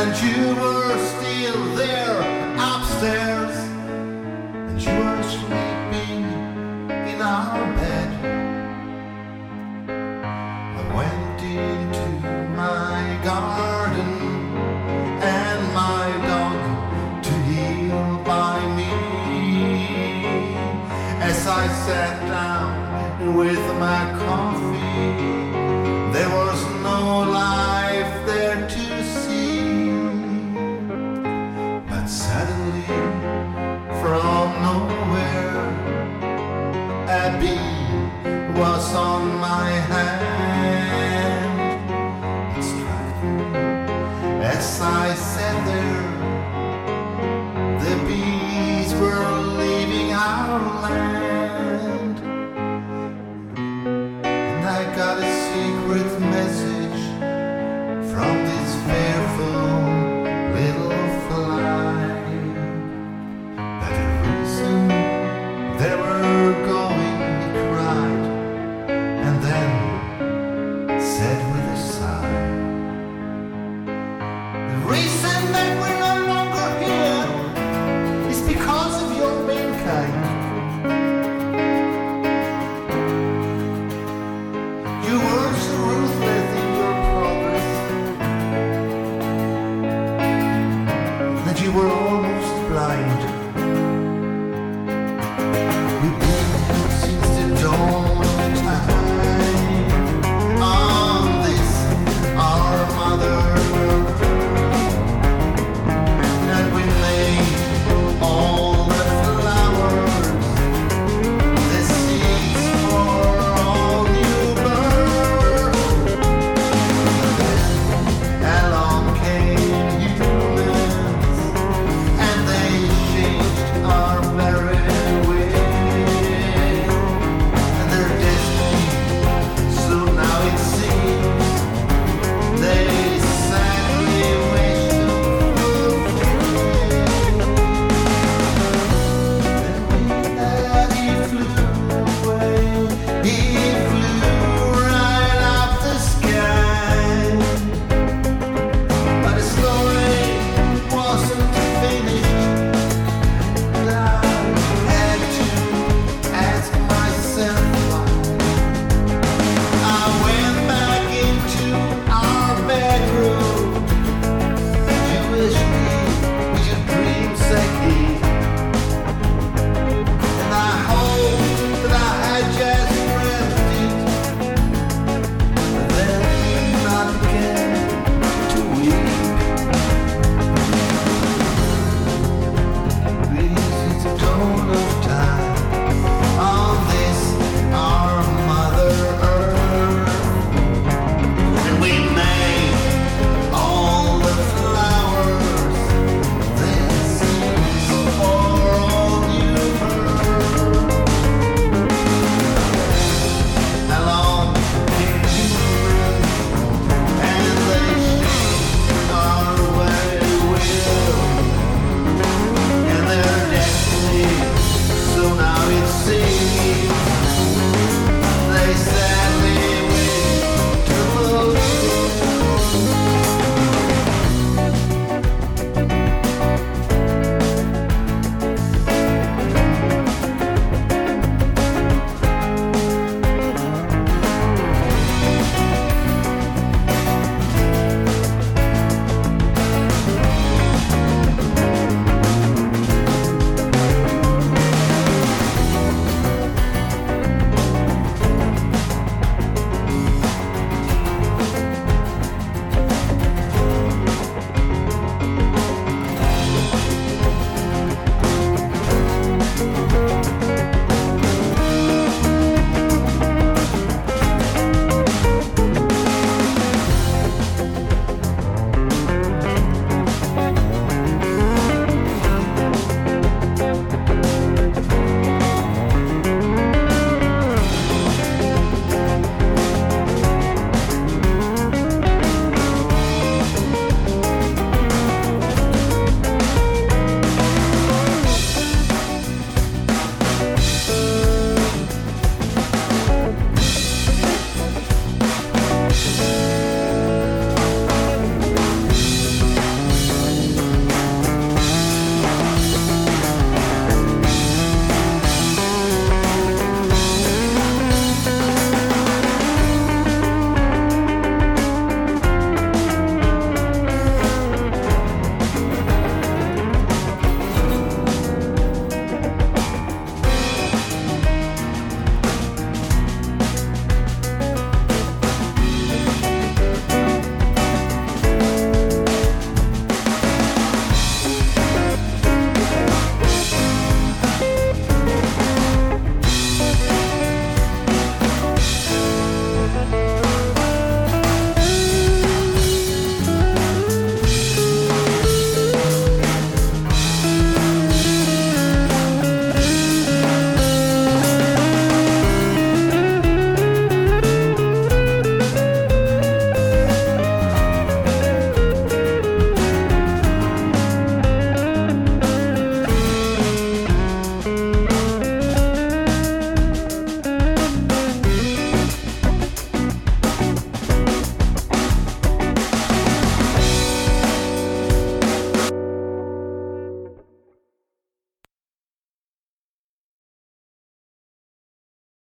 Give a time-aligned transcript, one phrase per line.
[0.00, 2.20] and you were still there
[2.56, 3.56] upstairs,
[4.68, 6.22] and you were sleeping
[7.12, 8.10] in our bed.
[10.78, 12.10] I went into
[12.64, 14.12] my garden
[15.36, 18.92] and my dog to heal by me.
[21.28, 25.67] As I sat down with my coffee.